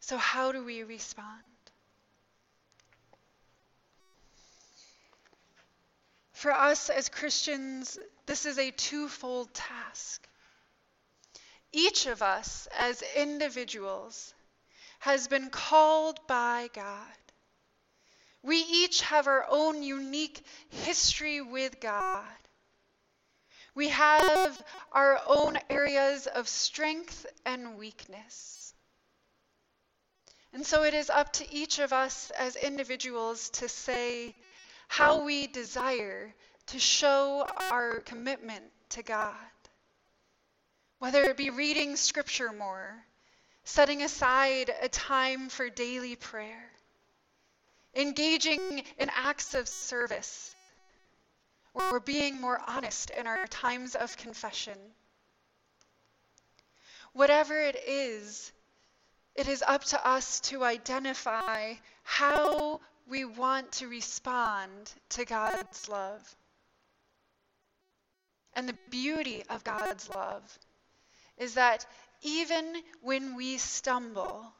So, 0.00 0.16
how 0.16 0.50
do 0.50 0.64
we 0.64 0.82
respond? 0.82 1.44
For 6.32 6.50
us 6.50 6.90
as 6.90 7.08
Christians, 7.08 7.96
this 8.26 8.44
is 8.44 8.58
a 8.58 8.72
twofold 8.72 9.54
task. 9.54 10.26
Each 11.70 12.06
of 12.06 12.22
us 12.22 12.66
as 12.76 13.04
individuals 13.14 14.34
has 14.98 15.28
been 15.28 15.48
called 15.50 16.18
by 16.26 16.70
God. 16.74 17.23
Each 18.94 19.00
have 19.00 19.26
our 19.26 19.44
own 19.48 19.82
unique 19.82 20.46
history 20.68 21.40
with 21.40 21.80
God. 21.80 22.22
We 23.74 23.88
have 23.88 24.64
our 24.92 25.20
own 25.26 25.58
areas 25.68 26.28
of 26.28 26.48
strength 26.48 27.26
and 27.44 27.76
weakness. 27.76 28.72
And 30.52 30.64
so 30.64 30.84
it 30.84 30.94
is 30.94 31.10
up 31.10 31.32
to 31.32 31.52
each 31.52 31.80
of 31.80 31.92
us 31.92 32.30
as 32.38 32.54
individuals 32.54 33.50
to 33.58 33.68
say, 33.68 34.36
how 34.86 35.24
we 35.24 35.48
desire 35.48 36.32
to 36.66 36.78
show 36.78 37.48
our 37.72 37.98
commitment 37.98 38.62
to 38.90 39.02
God. 39.02 39.34
Whether 41.00 41.24
it 41.24 41.36
be 41.36 41.50
reading 41.50 41.96
scripture 41.96 42.52
more, 42.52 43.04
setting 43.64 44.02
aside 44.02 44.72
a 44.80 44.88
time 44.88 45.48
for 45.48 45.68
daily 45.68 46.14
prayer, 46.14 46.70
engaging 47.96 48.82
in 48.98 49.10
acts 49.14 49.54
of 49.54 49.68
service, 49.68 50.54
or 51.74 52.00
being 52.00 52.40
more 52.40 52.60
honest 52.66 53.10
in 53.10 53.26
our 53.26 53.46
times 53.46 53.94
of 53.94 54.16
confession. 54.16 54.78
Whatever 57.12 57.60
it 57.60 57.76
is, 57.86 58.52
it 59.34 59.48
is 59.48 59.62
up 59.66 59.84
to 59.84 60.06
us 60.06 60.40
to 60.40 60.64
identify 60.64 61.74
how 62.02 62.80
we 63.08 63.24
want 63.24 63.72
to 63.72 63.88
respond 63.88 64.92
to 65.10 65.24
God's 65.24 65.88
love. 65.88 66.36
And 68.54 68.68
the 68.68 68.78
beauty 68.90 69.42
of 69.50 69.64
God's 69.64 70.08
love 70.08 70.58
is 71.38 71.54
that 71.54 71.86
even 72.22 72.74
when 73.02 73.34
we 73.34 73.58
stumble, 73.58 74.52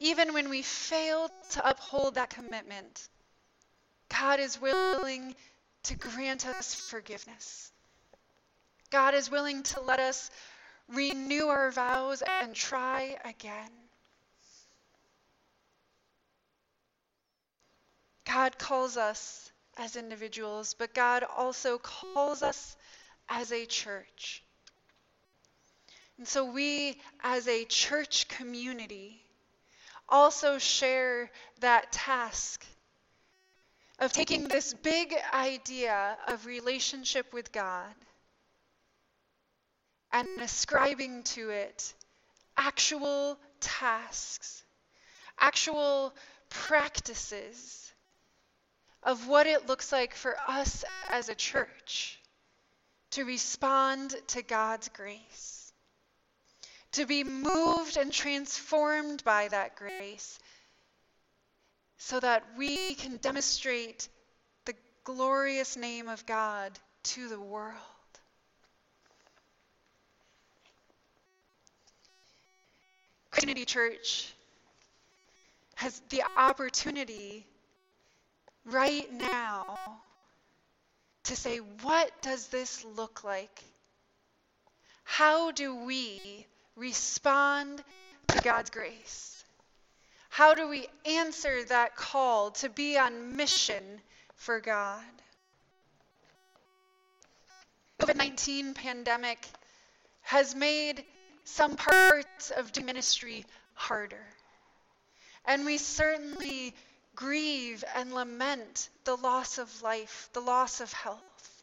even 0.00 0.32
when 0.32 0.48
we 0.48 0.62
fail 0.62 1.30
to 1.50 1.68
uphold 1.68 2.14
that 2.14 2.30
commitment, 2.30 3.08
God 4.08 4.40
is 4.40 4.60
willing 4.60 5.34
to 5.84 5.94
grant 5.94 6.46
us 6.46 6.74
forgiveness. 6.74 7.70
God 8.90 9.14
is 9.14 9.30
willing 9.30 9.62
to 9.64 9.80
let 9.80 10.00
us 10.00 10.30
renew 10.88 11.46
our 11.46 11.70
vows 11.70 12.22
and 12.26 12.54
try 12.54 13.16
again. 13.24 13.70
God 18.24 18.58
calls 18.58 18.96
us 18.96 19.52
as 19.76 19.96
individuals, 19.96 20.74
but 20.74 20.94
God 20.94 21.24
also 21.36 21.78
calls 21.78 22.42
us 22.42 22.76
as 23.28 23.52
a 23.52 23.66
church. 23.66 24.42
And 26.18 26.26
so 26.26 26.44
we, 26.44 27.00
as 27.22 27.48
a 27.48 27.64
church 27.64 28.28
community, 28.28 29.24
also 30.10 30.58
share 30.58 31.30
that 31.60 31.92
task 31.92 32.64
of 33.98 34.12
taking 34.12 34.48
this 34.48 34.74
big 34.74 35.14
idea 35.32 36.16
of 36.26 36.46
relationship 36.46 37.32
with 37.32 37.52
God 37.52 37.94
and 40.12 40.26
ascribing 40.40 41.22
to 41.22 41.50
it 41.50 41.94
actual 42.56 43.38
tasks, 43.60 44.62
actual 45.38 46.14
practices 46.48 47.92
of 49.02 49.28
what 49.28 49.46
it 49.46 49.66
looks 49.66 49.92
like 49.92 50.14
for 50.14 50.36
us 50.46 50.84
as 51.08 51.28
a 51.28 51.34
church 51.34 52.18
to 53.10 53.24
respond 53.24 54.14
to 54.28 54.42
God's 54.42 54.88
grace, 54.88 55.59
to 56.92 57.06
be 57.06 57.24
moved 57.24 57.96
and 57.96 58.12
transformed 58.12 59.22
by 59.24 59.48
that 59.48 59.76
grace, 59.76 60.38
so 61.98 62.18
that 62.18 62.44
we 62.56 62.94
can 62.94 63.16
demonstrate 63.18 64.08
the 64.64 64.74
glorious 65.04 65.76
name 65.76 66.08
of 66.08 66.26
God 66.26 66.72
to 67.02 67.28
the 67.28 67.40
world. 67.40 67.76
Trinity 73.32 73.64
Church 73.64 74.32
has 75.76 76.02
the 76.10 76.22
opportunity 76.36 77.46
right 78.66 79.10
now 79.12 79.78
to 81.24 81.36
say, 81.36 81.58
what 81.82 82.10
does 82.22 82.48
this 82.48 82.84
look 82.96 83.24
like? 83.24 83.62
How 85.04 85.52
do 85.52 85.74
we 85.74 86.46
respond 86.80 87.84
to 88.28 88.42
God's 88.42 88.70
grace? 88.70 89.44
How 90.30 90.54
do 90.54 90.68
we 90.68 90.88
answer 91.04 91.62
that 91.64 91.94
call 91.94 92.52
to 92.52 92.70
be 92.70 92.96
on 92.96 93.36
mission 93.36 93.84
for 94.34 94.60
God? 94.60 95.04
COVID-19 98.00 98.74
pandemic 98.74 99.46
has 100.22 100.54
made 100.54 101.04
some 101.44 101.76
parts 101.76 102.50
of 102.50 102.74
ministry 102.82 103.44
harder. 103.74 104.24
And 105.44 105.66
we 105.66 105.76
certainly 105.76 106.74
grieve 107.14 107.84
and 107.94 108.14
lament 108.14 108.88
the 109.04 109.16
loss 109.16 109.58
of 109.58 109.82
life, 109.82 110.30
the 110.32 110.40
loss 110.40 110.80
of 110.80 110.90
health. 110.92 111.62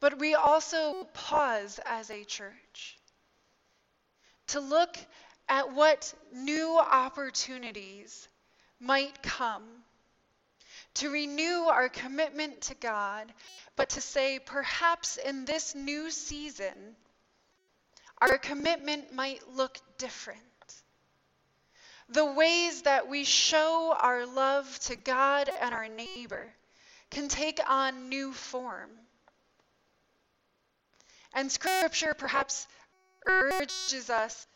But 0.00 0.18
we 0.18 0.34
also 0.34 1.06
pause 1.12 1.78
as 1.84 2.10
a 2.10 2.24
church 2.24 2.96
to 4.52 4.60
look 4.60 4.96
at 5.48 5.72
what 5.74 6.12
new 6.32 6.78
opportunities 6.78 8.28
might 8.78 9.22
come, 9.22 9.64
to 10.94 11.10
renew 11.10 11.64
our 11.64 11.88
commitment 11.88 12.60
to 12.60 12.74
God, 12.74 13.32
but 13.76 13.90
to 13.90 14.00
say, 14.00 14.38
perhaps 14.38 15.16
in 15.16 15.46
this 15.46 15.74
new 15.74 16.10
season, 16.10 16.96
our 18.20 18.36
commitment 18.36 19.14
might 19.14 19.40
look 19.54 19.78
different. 19.96 20.40
The 22.10 22.26
ways 22.26 22.82
that 22.82 23.08
we 23.08 23.24
show 23.24 23.96
our 23.98 24.26
love 24.26 24.78
to 24.80 24.96
God 24.96 25.48
and 25.60 25.74
our 25.74 25.88
neighbor 25.88 26.52
can 27.10 27.28
take 27.28 27.58
on 27.66 28.10
new 28.10 28.32
form. 28.32 28.90
And 31.32 31.50
Scripture 31.50 32.12
perhaps 32.12 32.66
urges 33.26 34.10
us 34.10 34.46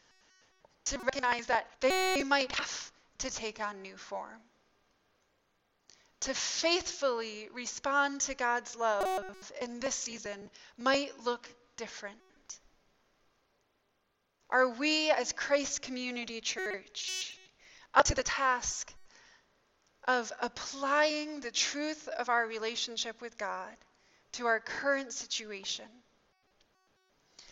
to 0.86 0.98
recognize 0.98 1.46
that 1.46 1.66
they 1.80 2.22
might 2.24 2.52
have 2.52 2.92
to 3.18 3.30
take 3.30 3.60
on 3.60 3.82
new 3.82 3.96
form. 3.96 4.40
To 6.20 6.34
faithfully 6.34 7.48
respond 7.52 8.20
to 8.22 8.34
God's 8.34 8.76
love 8.76 9.52
in 9.60 9.80
this 9.80 9.94
season 9.94 10.50
might 10.78 11.12
look 11.24 11.48
different. 11.76 12.16
Are 14.48 14.68
we, 14.68 15.10
as 15.10 15.32
Christ 15.32 15.82
Community 15.82 16.40
Church, 16.40 17.36
up 17.94 18.06
to 18.06 18.14
the 18.14 18.22
task 18.22 18.92
of 20.06 20.32
applying 20.40 21.40
the 21.40 21.50
truth 21.50 22.08
of 22.08 22.28
our 22.28 22.46
relationship 22.46 23.20
with 23.20 23.36
God 23.36 23.76
to 24.32 24.46
our 24.46 24.60
current 24.60 25.12
situation? 25.12 25.86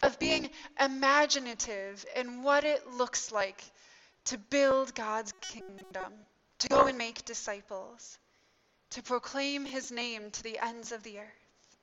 Of 0.05 0.19
being 0.19 0.51
imaginative 0.79 2.05
in 2.15 2.43
what 2.43 2.65
it 2.65 2.87
looks 2.87 3.33
like 3.33 3.65
to 4.27 4.37
build 4.37 4.95
God's 4.95 5.33
kingdom, 5.41 6.13
to 6.59 6.69
go 6.69 6.87
and 6.87 6.99
make 6.99 7.25
disciples, 7.25 8.19
to 8.91 9.03
proclaim 9.03 9.65
his 9.65 9.91
name 9.91 10.31
to 10.31 10.43
the 10.43 10.59
ends 10.59 10.93
of 10.93 11.03
the 11.03 11.19
earth? 11.19 11.79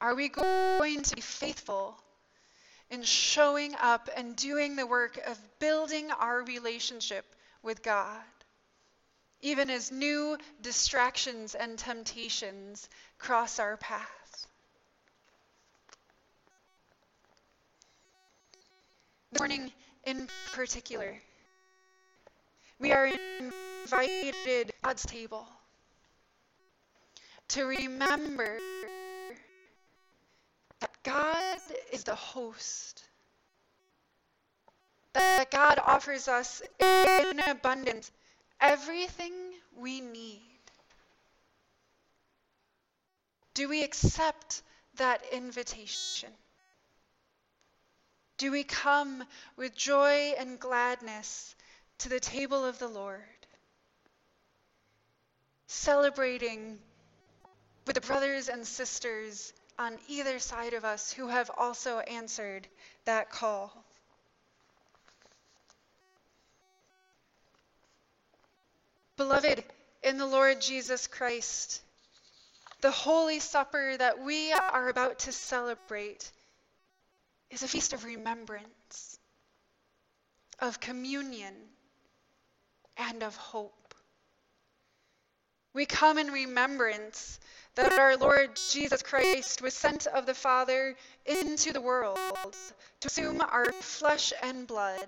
Are 0.00 0.14
we 0.14 0.28
going 0.28 1.02
to 1.02 1.14
be 1.14 1.20
faithful 1.20 1.96
in 2.90 3.02
showing 3.02 3.74
up 3.76 4.08
and 4.16 4.36
doing 4.36 4.76
the 4.76 4.86
work 4.86 5.18
of 5.26 5.38
building 5.58 6.10
our 6.10 6.42
relationship 6.42 7.24
with 7.62 7.82
God, 7.82 8.22
even 9.40 9.70
as 9.70 9.90
new 9.90 10.38
distractions 10.60 11.54
and 11.54 11.78
temptations 11.78 12.88
cross 13.18 13.58
our 13.58 13.76
path. 13.76 14.25
This 19.32 19.40
morning, 19.40 19.72
in 20.04 20.28
particular, 20.52 21.20
we 22.78 22.92
are 22.92 23.10
invited 23.40 24.72
God's 24.84 25.04
table 25.04 25.46
to 27.48 27.64
remember 27.64 28.58
that 30.80 30.90
God 31.02 31.58
is 31.92 32.04
the 32.04 32.14
host. 32.14 33.02
That 35.14 35.50
God 35.50 35.80
offers 35.84 36.28
us 36.28 36.62
in 36.78 37.40
abundance 37.40 38.12
everything 38.60 39.32
we 39.76 40.00
need. 40.00 40.42
Do 43.54 43.68
we 43.68 43.82
accept 43.82 44.62
that 44.96 45.22
invitation? 45.32 46.30
Do 48.38 48.50
we 48.50 48.64
come 48.64 49.24
with 49.56 49.74
joy 49.74 50.34
and 50.38 50.60
gladness 50.60 51.54
to 51.98 52.08
the 52.08 52.20
table 52.20 52.64
of 52.64 52.78
the 52.78 52.88
Lord? 52.88 53.22
Celebrating 55.66 56.78
with 57.86 57.94
the 57.94 58.00
brothers 58.02 58.48
and 58.48 58.66
sisters 58.66 59.52
on 59.78 59.98
either 60.08 60.38
side 60.38 60.74
of 60.74 60.84
us 60.84 61.12
who 61.12 61.28
have 61.28 61.50
also 61.56 62.00
answered 62.00 62.66
that 63.04 63.30
call. 63.30 63.72
Beloved, 69.16 69.64
in 70.02 70.18
the 70.18 70.26
Lord 70.26 70.60
Jesus 70.60 71.06
Christ, 71.06 71.80
the 72.82 72.90
Holy 72.90 73.40
Supper 73.40 73.96
that 73.96 74.20
we 74.20 74.52
are 74.52 74.90
about 74.90 75.20
to 75.20 75.32
celebrate 75.32 76.30
is 77.50 77.62
a 77.62 77.68
feast 77.68 77.92
of 77.92 78.04
remembrance, 78.04 79.18
of 80.58 80.80
communion, 80.80 81.54
and 82.96 83.22
of 83.22 83.36
hope. 83.36 83.94
We 85.74 85.86
come 85.86 86.18
in 86.18 86.28
remembrance 86.28 87.38
that 87.74 87.92
our 87.98 88.16
Lord 88.16 88.58
Jesus 88.70 89.02
Christ 89.02 89.60
was 89.60 89.74
sent 89.74 90.06
of 90.06 90.24
the 90.24 90.34
Father 90.34 90.96
into 91.26 91.72
the 91.72 91.80
world 91.80 92.18
to 93.00 93.06
assume 93.06 93.42
our 93.42 93.70
flesh 93.72 94.32
and 94.42 94.66
blood 94.66 95.06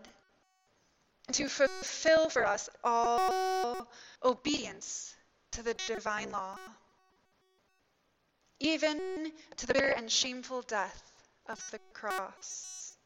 and 1.26 1.34
to 1.36 1.48
fulfill 1.48 2.28
for 2.28 2.46
us 2.46 2.68
all 2.84 3.90
obedience 4.22 5.14
to 5.52 5.62
the 5.62 5.74
divine 5.86 6.30
law, 6.30 6.58
even 8.60 9.32
to 9.56 9.66
the 9.66 9.72
bitter 9.72 9.88
and 9.88 10.10
shameful 10.10 10.62
death 10.62 11.17
of 11.48 11.70
the 11.70 11.78
cross. 11.92 12.96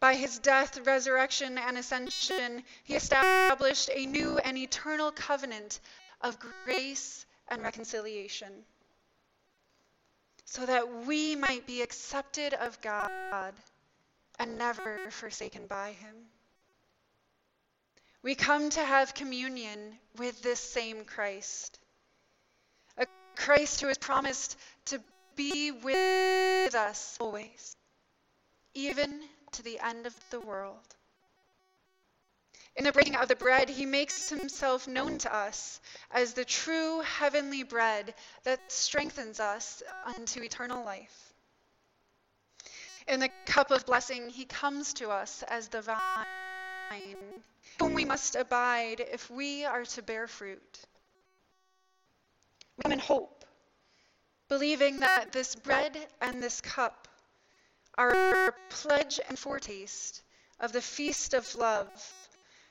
By 0.00 0.14
his 0.14 0.38
death, 0.38 0.78
resurrection, 0.86 1.58
and 1.58 1.78
ascension, 1.78 2.64
he 2.82 2.94
established 2.94 3.88
a 3.92 4.06
new 4.06 4.38
and 4.38 4.58
eternal 4.58 5.12
covenant 5.12 5.78
of 6.20 6.38
grace 6.64 7.24
and 7.48 7.62
reconciliation, 7.62 8.64
so 10.44 10.66
that 10.66 11.06
we 11.06 11.36
might 11.36 11.66
be 11.66 11.82
accepted 11.82 12.54
of 12.54 12.80
God 12.80 13.54
and 14.38 14.58
never 14.58 14.98
forsaken 15.10 15.66
by 15.66 15.92
Him. 15.92 16.14
We 18.22 18.34
come 18.34 18.70
to 18.70 18.84
have 18.84 19.14
communion 19.14 19.98
with 20.16 20.42
this 20.42 20.60
same 20.60 21.04
Christ, 21.04 21.78
a 22.96 23.06
Christ 23.36 23.80
who 23.80 23.88
has 23.88 23.98
promised 23.98 24.56
to 24.86 25.00
be 25.36 25.70
with 25.70 26.74
us 26.74 27.16
always, 27.20 27.76
even 28.74 29.22
to 29.52 29.62
the 29.62 29.78
end 29.80 30.06
of 30.06 30.14
the 30.30 30.40
world. 30.40 30.96
In 32.74 32.84
the 32.84 32.92
breaking 32.92 33.16
of 33.16 33.28
the 33.28 33.36
bread, 33.36 33.68
he 33.68 33.84
makes 33.84 34.30
himself 34.30 34.88
known 34.88 35.18
to 35.18 35.34
us 35.34 35.80
as 36.10 36.32
the 36.32 36.44
true 36.44 37.00
heavenly 37.00 37.64
bread 37.64 38.14
that 38.44 38.60
strengthens 38.72 39.40
us 39.40 39.82
unto 40.06 40.42
eternal 40.42 40.82
life. 40.82 41.34
In 43.06 43.20
the 43.20 43.30
cup 43.44 43.70
of 43.70 43.84
blessing, 43.84 44.30
he 44.30 44.46
comes 44.46 44.94
to 44.94 45.10
us 45.10 45.42
as 45.48 45.68
the 45.68 45.82
vine, 45.82 47.42
whom 47.78 47.92
we 47.92 48.06
must 48.06 48.36
abide 48.36 49.00
if 49.00 49.28
we 49.28 49.64
are 49.64 49.84
to 49.84 50.02
bear 50.02 50.26
fruit. 50.26 50.78
We 52.78 52.82
come 52.82 52.92
in 52.92 53.00
hope, 53.00 53.41
believing 54.52 55.00
that 55.00 55.32
this 55.32 55.54
bread 55.54 55.96
and 56.20 56.42
this 56.42 56.60
cup 56.60 57.08
are 57.96 58.10
a 58.10 58.52
pledge 58.68 59.18
and 59.26 59.38
foretaste 59.38 60.20
of 60.60 60.72
the 60.72 60.82
feast 60.82 61.32
of 61.32 61.54
love 61.54 61.88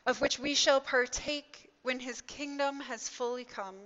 of 0.06 0.22
which 0.22 0.38
we 0.38 0.54
shall 0.54 0.80
partake 0.80 1.72
when 1.82 2.00
his 2.00 2.22
kingdom 2.22 2.80
has 2.82 3.10
fully 3.10 3.44
come. 3.44 3.80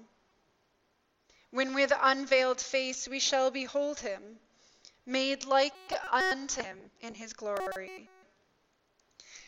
When 1.51 1.73
with 1.73 1.93
unveiled 2.01 2.59
face 2.59 3.07
we 3.07 3.19
shall 3.19 3.49
behold 3.49 4.01
him, 4.01 4.39
made 5.05 5.45
like 5.45 5.93
unto 6.11 6.63
him 6.63 6.77
in 6.99 7.13
his 7.13 7.31
glory. 7.31 8.09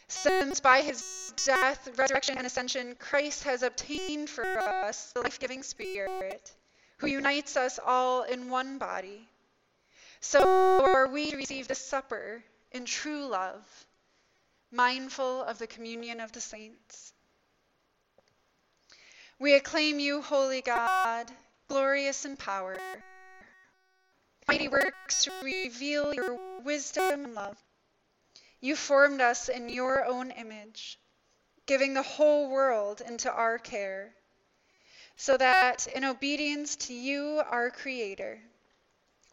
Since 0.08 0.62
by 0.62 0.84
his 0.84 1.34
death, 1.46 1.90
resurrection, 1.98 2.38
and 2.38 2.48
ascension, 2.48 2.96
Christ 2.96 3.44
has 3.44 3.62
obtained 3.62 4.30
for 4.30 4.46
us 4.46 5.12
the 5.12 5.20
life 5.20 5.38
giving 5.38 5.64
Spirit, 5.64 6.56
who 6.98 7.08
unites 7.08 7.58
us 7.58 7.80
all 7.84 8.24
in 8.24 8.50
one 8.50 8.78
body, 8.78 9.28
so 10.20 10.84
are 10.84 11.08
we 11.08 11.32
to 11.32 11.38
receive 11.38 11.68
the 11.68 11.76
supper 11.76 12.44
in 12.72 12.86
true 12.86 13.26
love 13.26 13.86
mindful 14.72 15.44
of 15.44 15.60
the 15.60 15.68
communion 15.68 16.20
of 16.20 16.32
the 16.34 16.42
saints. 16.42 17.14
We 19.40 19.54
acclaim 19.54 20.00
you, 20.00 20.22
holy 20.22 20.62
God, 20.62 21.32
glorious 21.68 22.26
in 22.26 22.36
power. 22.38 22.78
Mighty 24.48 24.68
works 24.68 25.28
reveal 25.42 26.14
your 26.14 26.38
wisdom 26.64 27.26
and 27.26 27.36
love. 27.36 27.58
You 28.60 28.76
formed 28.76 29.22
us 29.22 29.50
in 29.50 29.70
your 29.70 30.06
own 30.06 30.32
image, 30.32 31.00
giving 31.66 31.94
the 31.94 32.02
whole 32.02 32.50
world 32.50 33.02
into 33.02 33.32
our 33.32 33.60
care, 33.60 34.14
so 35.18 35.36
that 35.36 35.88
in 35.88 36.06
obedience 36.06 36.76
to 36.76 36.94
you, 36.94 37.42
our 37.50 37.72
Creator, 37.72 38.40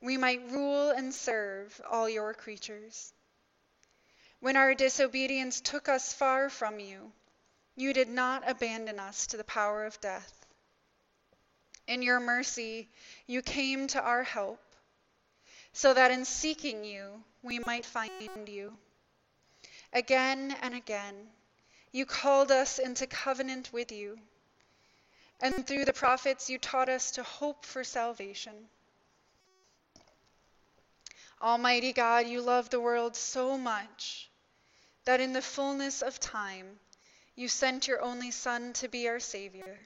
we 0.00 0.16
might 0.16 0.50
rule 0.50 0.90
and 0.90 1.14
serve 1.14 1.78
all 1.90 2.08
your 2.08 2.32
creatures. 2.32 3.12
When 4.40 4.56
our 4.56 4.74
disobedience 4.74 5.60
took 5.60 5.88
us 5.88 6.14
far 6.14 6.48
from 6.48 6.80
you, 6.80 7.12
you 7.76 7.92
did 7.92 8.08
not 8.08 8.48
abandon 8.48 8.98
us 8.98 9.26
to 9.28 9.36
the 9.36 9.44
power 9.44 9.84
of 9.84 10.00
death. 10.00 10.46
In 11.86 12.00
your 12.00 12.18
mercy, 12.18 12.88
you 13.26 13.42
came 13.42 13.86
to 13.88 14.00
our 14.00 14.22
help, 14.22 14.60
so 15.74 15.92
that 15.92 16.10
in 16.10 16.24
seeking 16.24 16.84
you, 16.84 17.22
we 17.42 17.58
might 17.58 17.84
find 17.84 18.48
you. 18.48 18.72
Again 19.92 20.56
and 20.62 20.74
again, 20.74 21.14
you 21.92 22.06
called 22.06 22.50
us 22.50 22.78
into 22.78 23.06
covenant 23.06 23.70
with 23.70 23.92
you, 23.92 24.18
and 25.40 25.66
through 25.66 25.84
the 25.84 25.92
prophets, 25.92 26.48
you 26.48 26.58
taught 26.58 26.88
us 26.88 27.10
to 27.12 27.22
hope 27.22 27.64
for 27.64 27.84
salvation. 27.84 28.54
Almighty 31.42 31.92
God, 31.92 32.26
you 32.26 32.40
love 32.40 32.70
the 32.70 32.80
world 32.80 33.16
so 33.16 33.58
much 33.58 34.30
that 35.04 35.20
in 35.20 35.32
the 35.32 35.42
fullness 35.42 36.00
of 36.02 36.18
time 36.18 36.78
you 37.34 37.48
sent 37.48 37.88
your 37.88 38.00
only 38.00 38.30
Son 38.30 38.72
to 38.74 38.88
be 38.88 39.08
our 39.08 39.20
Savior. 39.20 39.78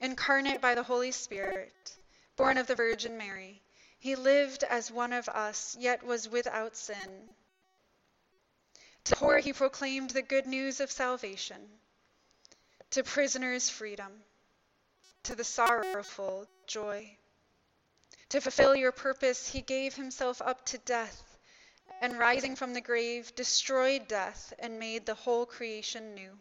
Incarnate 0.00 0.60
by 0.60 0.74
the 0.74 0.82
Holy 0.82 1.12
Spirit, 1.12 1.96
born 2.36 2.56
of 2.56 2.66
the 2.66 2.74
Virgin 2.74 3.18
Mary, 3.18 3.60
he 3.98 4.16
lived 4.16 4.64
as 4.64 4.90
one 4.90 5.12
of 5.12 5.28
us, 5.28 5.76
yet 5.78 6.02
was 6.02 6.28
without 6.28 6.74
sin. 6.74 7.28
To 9.04 9.16
poor 9.16 9.38
he 9.38 9.52
proclaimed 9.52 10.10
the 10.10 10.22
good 10.22 10.46
news 10.46 10.80
of 10.80 10.90
salvation, 10.90 11.60
to 12.90 13.02
prisoners 13.02 13.68
freedom, 13.68 14.24
to 15.24 15.34
the 15.34 15.44
sorrowful 15.44 16.46
joy. 16.66 17.16
To 18.30 18.40
fulfill 18.40 18.76
your 18.76 18.92
purpose, 18.92 19.48
he 19.48 19.60
gave 19.60 19.94
himself 19.94 20.40
up 20.40 20.64
to 20.66 20.78
death 20.78 21.38
and 22.00 22.18
rising 22.18 22.56
from 22.56 22.72
the 22.72 22.80
grave, 22.80 23.34
destroyed 23.34 24.08
death 24.08 24.52
and 24.58 24.78
made 24.78 25.04
the 25.04 25.14
whole 25.14 25.44
creation 25.44 26.14
new. 26.14 26.38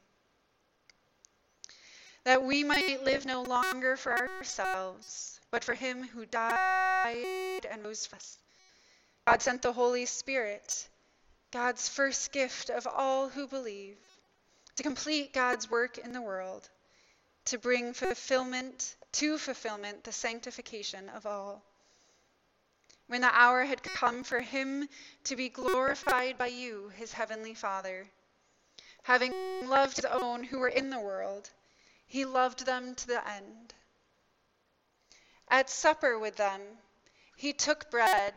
That 2.24 2.44
we 2.44 2.64
might 2.64 3.04
live 3.04 3.26
no 3.26 3.42
longer 3.42 3.98
for 3.98 4.16
ourselves, 4.16 5.40
but 5.52 5.64
for 5.64 5.74
him 5.74 6.08
who 6.08 6.26
died 6.26 7.66
and 7.70 7.84
rose 7.84 8.06
for 8.06 8.18
us. 8.18 8.38
God 9.26 9.42
sent 9.42 9.62
the 9.62 9.74
Holy 9.74 10.06
Spirit, 10.06 10.88
God's 11.52 11.90
first 11.90 12.32
gift 12.32 12.70
of 12.70 12.88
all 12.88 13.30
who 13.30 13.48
believe, 13.48 13.98
to 14.76 14.84
complete 14.84 15.34
God's 15.34 15.70
work 15.70 15.98
in 15.98 16.14
the 16.14 16.22
world, 16.22 16.70
to 17.50 17.58
bring 17.58 17.94
fulfillment 17.94 18.96
to 19.12 19.38
fulfillment 19.38 20.04
the 20.04 20.12
sanctification 20.12 21.10
of 21.10 21.26
all 21.26 21.64
when 23.10 23.22
the 23.22 23.36
hour 23.36 23.66
had 23.66 23.82
come 23.82 24.24
for 24.24 24.40
him 24.40 24.88
to 25.24 25.36
be 25.36 25.50
glorified 25.50 26.38
by 26.38 26.46
you, 26.46 26.90
his 26.90 27.12
heavenly 27.12 27.56
Father. 27.56 28.08
Having 29.02 29.34
loved 29.68 29.96
his 29.96 30.06
own 30.06 30.44
who 30.44 30.60
were 30.60 30.68
in 30.68 30.92
the 30.92 31.00
world, 31.00 31.50
he 32.06 32.24
loved 32.24 32.68
them 32.68 32.94
to 32.94 33.08
the 33.08 33.28
end. 33.28 33.74
At 35.50 35.72
supper 35.72 36.20
with 36.20 36.36
them, 36.36 36.62
he 37.36 37.52
took 37.52 37.90
bread, 37.90 38.36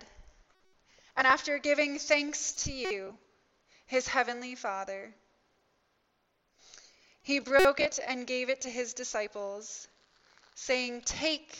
and 1.18 1.27
after 1.27 1.59
giving 1.59 1.98
thanks 1.98 2.53
to 2.64 2.72
you, 2.72 3.18
his 3.85 4.09
heavenly 4.09 4.55
Father, 4.55 5.14
he 7.22 7.38
broke 7.38 7.80
it 7.80 7.98
and 8.06 8.26
gave 8.26 8.50
it 8.50 8.62
to 8.62 8.70
his 8.70 8.94
disciples, 8.94 9.88
saying, 10.54 11.02
Take, 11.02 11.56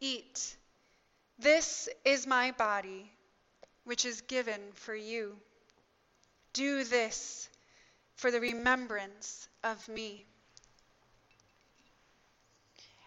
eat. 0.00 0.56
This 1.38 1.88
is 2.04 2.26
my 2.26 2.50
body, 2.52 3.10
which 3.84 4.04
is 4.04 4.20
given 4.22 4.60
for 4.74 4.94
you. 4.94 5.36
Do 6.52 6.84
this 6.84 7.48
for 8.16 8.30
the 8.30 8.40
remembrance 8.40 9.48
of 9.64 9.88
me. 9.88 10.26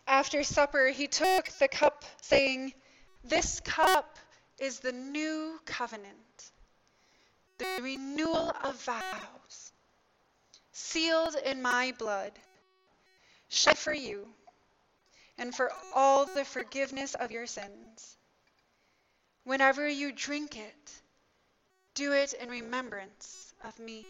After 0.07 0.43
supper, 0.43 0.89
he 0.89 1.07
took 1.07 1.49
the 1.59 1.67
cup, 1.67 2.05
saying, 2.21 2.73
This 3.23 3.59
cup 3.59 4.17
is 4.59 4.79
the 4.79 4.91
new 4.91 5.59
covenant, 5.65 6.51
the 7.57 7.79
renewal 7.81 8.53
of 8.63 8.75
vows, 8.83 9.73
sealed 10.75 11.35
in 11.35 11.61
my 11.61 11.93
blood, 11.97 12.33
shed 13.47 13.77
for 13.77 13.93
you 13.93 14.27
and 15.37 15.55
for 15.55 15.71
all 15.93 16.25
the 16.25 16.43
forgiveness 16.43 17.15
of 17.15 17.31
your 17.31 17.47
sins. 17.47 18.17
Whenever 19.45 19.87
you 19.87 20.11
drink 20.11 20.57
it, 20.57 20.91
do 21.93 22.11
it 22.11 22.33
in 22.33 22.49
remembrance 22.49 23.53
of 23.63 23.79
me. 23.79 24.05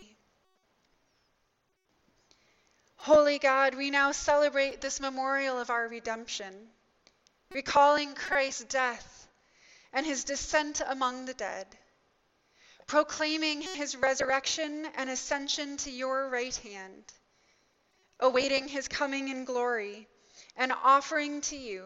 Holy 2.96 3.38
God, 3.38 3.76
we 3.76 3.92
now 3.92 4.12
celebrate 4.12 4.82
this 4.82 5.00
memorial 5.00 5.60
of 5.60 5.70
our 5.70 5.88
redemption, 5.88 6.68
recalling 7.52 8.16
Christ's 8.16 8.64
death 8.64 9.28
and 9.94 10.04
his 10.04 10.24
descent 10.24 10.82
among 10.84 11.26
the 11.26 11.36
dead, 11.36 11.68
proclaiming 12.88 13.62
his 13.62 13.96
resurrection 13.96 14.86
and 14.96 15.10
ascension 15.10 15.78
to 15.78 15.92
your 15.92 16.30
right 16.30 16.56
hand, 16.58 17.04
awaiting 18.20 18.68
his 18.68 18.88
coming 18.88 19.30
in 19.30 19.46
glory, 19.46 20.08
and 20.56 20.72
offering 20.84 21.42
to 21.42 21.56
you 21.56 21.86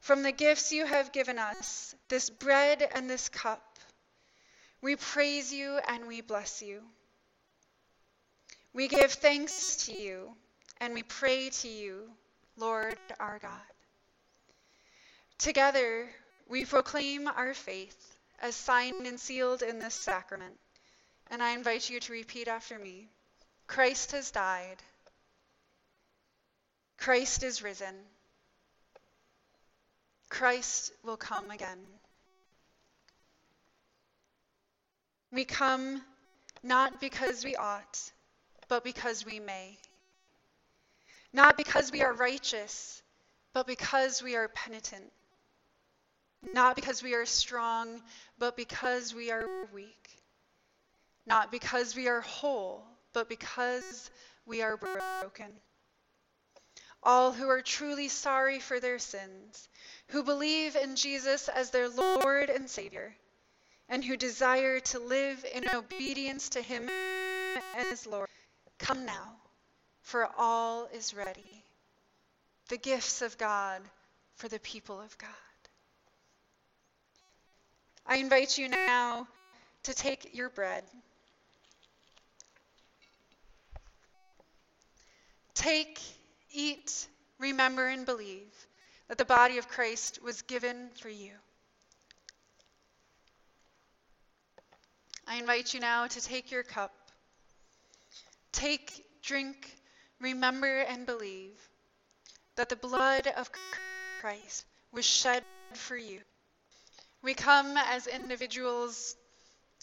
from 0.00 0.22
the 0.22 0.32
gifts 0.32 0.72
you 0.72 0.84
have 0.84 1.12
given 1.12 1.38
us, 1.38 1.94
this 2.08 2.28
bread 2.28 2.88
and 2.94 3.08
this 3.08 3.28
cup, 3.28 3.78
we 4.80 4.96
praise 4.96 5.52
you 5.52 5.78
and 5.86 6.08
we 6.08 6.20
bless 6.20 6.60
you. 6.60 6.82
We 8.74 8.88
give 8.88 9.12
thanks 9.12 9.86
to 9.86 9.92
you 9.92 10.34
and 10.80 10.92
we 10.92 11.04
pray 11.04 11.50
to 11.50 11.68
you, 11.68 12.10
Lord 12.56 12.98
our 13.20 13.38
God. 13.38 13.50
Together, 15.38 16.08
we 16.48 16.64
proclaim 16.64 17.28
our 17.28 17.54
faith 17.54 18.11
as 18.42 18.56
signed 18.56 19.06
and 19.06 19.18
sealed 19.18 19.62
in 19.62 19.78
this 19.78 19.94
sacrament. 19.94 20.58
And 21.30 21.42
I 21.42 21.52
invite 21.52 21.88
you 21.88 22.00
to 22.00 22.12
repeat 22.12 22.48
after 22.48 22.78
me 22.78 23.08
Christ 23.66 24.12
has 24.12 24.30
died, 24.30 24.76
Christ 26.98 27.42
is 27.42 27.62
risen. 27.62 27.94
Christ 30.28 30.92
will 31.04 31.16
come 31.16 31.50
again. 31.50 31.78
We 35.30 35.44
come 35.44 36.02
not 36.62 37.00
because 37.00 37.44
we 37.44 37.54
ought, 37.56 37.98
but 38.68 38.84
because 38.84 39.26
we 39.26 39.40
may. 39.40 39.78
Not 41.32 41.56
because 41.56 41.90
we 41.90 42.02
are 42.02 42.12
righteous, 42.12 43.02
but 43.52 43.66
because 43.66 44.22
we 44.22 44.36
are 44.36 44.48
penitent. 44.48 45.12
Not 46.52 46.76
because 46.76 47.02
we 47.02 47.14
are 47.14 47.26
strong, 47.26 48.02
but 48.38 48.56
because 48.56 49.14
we 49.14 49.30
are 49.30 49.46
weak. 49.72 50.10
Not 51.26 51.52
because 51.52 51.94
we 51.94 52.08
are 52.08 52.20
whole, 52.20 52.84
but 53.12 53.28
because 53.28 54.10
we 54.44 54.62
are 54.62 54.76
broken. 54.76 55.52
All 57.02 57.32
who 57.32 57.48
are 57.48 57.62
truly 57.62 58.08
sorry 58.08 58.58
for 58.58 58.80
their 58.80 58.98
sins, 58.98 59.68
who 60.08 60.22
believe 60.22 60.76
in 60.76 60.96
Jesus 60.96 61.48
as 61.48 61.70
their 61.70 61.88
Lord 61.88 62.50
and 62.50 62.68
Savior, 62.68 63.14
and 63.88 64.04
who 64.04 64.16
desire 64.16 64.80
to 64.80 64.98
live 64.98 65.44
in 65.52 65.64
obedience 65.74 66.48
to 66.50 66.62
Him 66.62 66.88
and 66.88 67.88
His 67.88 68.06
Lord, 68.06 68.28
come 68.78 69.04
now, 69.04 69.36
for 70.00 70.28
all 70.36 70.88
is 70.92 71.14
ready. 71.14 71.64
The 72.68 72.78
gifts 72.78 73.22
of 73.22 73.38
God 73.38 73.82
for 74.34 74.48
the 74.48 74.60
people 74.60 75.00
of 75.00 75.16
God. 75.18 75.30
I 78.06 78.16
invite 78.16 78.58
you 78.58 78.68
now 78.68 79.28
to 79.84 79.94
take 79.94 80.34
your 80.34 80.50
bread. 80.50 80.84
Take, 85.54 86.00
eat, 86.50 87.06
remember, 87.38 87.86
and 87.86 88.04
believe 88.04 88.52
that 89.08 89.18
the 89.18 89.24
body 89.24 89.58
of 89.58 89.68
Christ 89.68 90.20
was 90.22 90.42
given 90.42 90.88
for 91.00 91.08
you. 91.08 91.32
I 95.26 95.36
invite 95.36 95.72
you 95.72 95.80
now 95.80 96.06
to 96.08 96.20
take 96.20 96.50
your 96.50 96.62
cup. 96.62 96.92
Take, 98.50 99.04
drink, 99.22 99.70
remember, 100.20 100.80
and 100.80 101.06
believe 101.06 101.58
that 102.56 102.68
the 102.68 102.76
blood 102.76 103.28
of 103.36 103.50
Christ 104.20 104.66
was 104.92 105.04
shed 105.04 105.44
for 105.74 105.96
you. 105.96 106.20
We 107.22 107.34
come 107.34 107.76
as 107.76 108.08
individuals 108.08 109.16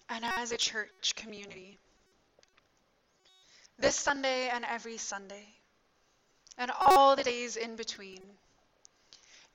and 0.09 0.25
as 0.25 0.51
a 0.51 0.57
church 0.57 1.13
community. 1.15 1.79
This 3.77 3.95
Sunday 3.95 4.49
and 4.49 4.65
every 4.65 4.97
Sunday, 4.97 5.47
and 6.57 6.69
all 6.69 7.15
the 7.15 7.23
days 7.23 7.55
in 7.55 7.77
between, 7.77 8.21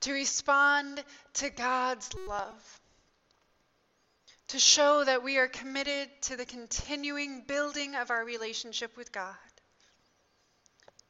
to 0.01 0.13
respond 0.13 1.03
to 1.35 1.51
God's 1.51 2.09
love, 2.27 2.81
to 4.47 4.57
show 4.57 5.03
that 5.03 5.23
we 5.23 5.37
are 5.37 5.47
committed 5.47 6.09
to 6.23 6.37
the 6.37 6.45
continuing 6.45 7.43
building 7.47 7.93
of 7.93 8.09
our 8.09 8.25
relationship 8.25 8.97
with 8.97 9.11
God, 9.11 9.35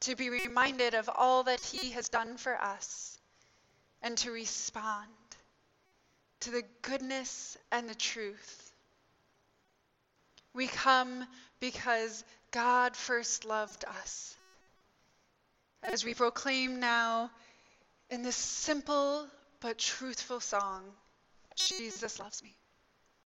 to 0.00 0.14
be 0.14 0.28
reminded 0.28 0.92
of 0.92 1.08
all 1.14 1.44
that 1.44 1.60
He 1.60 1.92
has 1.92 2.10
done 2.10 2.36
for 2.36 2.54
us, 2.54 3.18
and 4.02 4.18
to 4.18 4.30
respond 4.30 5.08
to 6.40 6.50
the 6.50 6.64
goodness 6.82 7.56
and 7.72 7.88
the 7.88 7.94
truth. 7.94 8.72
We 10.54 10.66
come 10.66 11.26
because 11.60 12.24
God 12.50 12.96
first 12.96 13.44
loved 13.44 13.84
us. 13.84 14.34
As 15.82 16.04
we 16.04 16.14
proclaim 16.14 16.80
now 16.80 17.30
in 18.10 18.22
this 18.22 18.36
simple 18.36 19.26
but 19.60 19.78
truthful 19.78 20.40
song, 20.40 20.82
Jesus 21.54 22.18
loves 22.18 22.42
me. 22.42 22.54